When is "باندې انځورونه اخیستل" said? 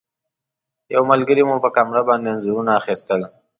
2.09-3.21